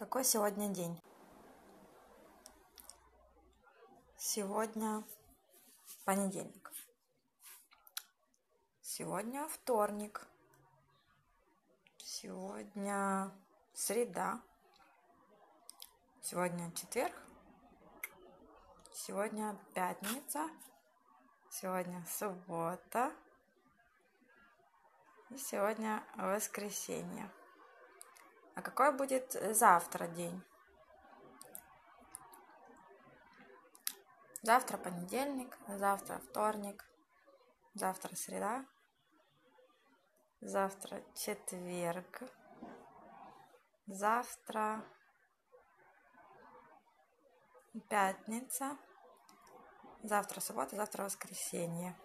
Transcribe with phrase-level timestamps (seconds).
[0.00, 0.98] Какой сегодня день?
[4.16, 5.04] Сегодня
[6.06, 6.72] понедельник.
[8.80, 10.26] Сегодня вторник.
[11.98, 13.30] Сегодня
[13.74, 14.40] среда.
[16.22, 17.14] Сегодня четверг.
[18.94, 20.48] Сегодня пятница.
[21.50, 23.12] Сегодня суббота.
[25.28, 27.30] И сегодня воскресенье.
[28.60, 30.44] А какой будет завтра день?
[34.42, 36.84] Завтра понедельник, завтра вторник,
[37.72, 38.66] завтра среда,
[40.42, 42.20] завтра четверг,
[43.86, 44.84] завтра
[47.88, 48.76] пятница,
[50.02, 51.96] завтра суббота, завтра воскресенье.